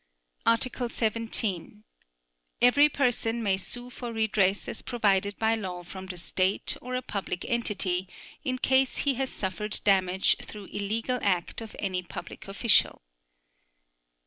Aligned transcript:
Article 0.47 0.89
17. 0.89 1.83
Every 2.59 2.89
person 2.89 3.43
may 3.43 3.55
sue 3.55 3.91
for 3.91 4.11
redress 4.11 4.67
as 4.67 4.81
provided 4.81 5.37
by 5.37 5.53
law 5.53 5.83
from 5.83 6.07
the 6.07 6.17
State 6.17 6.75
or 6.81 6.95
a 6.95 7.03
public 7.03 7.45
entity, 7.45 8.09
in 8.43 8.57
case 8.57 8.97
he 9.05 9.13
has 9.13 9.29
suffered 9.29 9.79
damage 9.83 10.37
through 10.41 10.65
illegal 10.71 11.19
act 11.21 11.61
of 11.61 11.75
any 11.77 12.01
public 12.01 12.47
official. 12.47 13.03